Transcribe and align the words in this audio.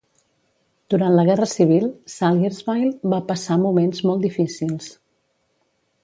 Durant 0.93 1.17
la 1.17 1.25
Guerra 1.27 1.47
Civil, 1.51 1.83
Salyersville 2.13 3.11
va 3.13 3.19
passar 3.31 3.59
moments 3.67 4.01
molt 4.11 4.25
difícils. 4.29 4.89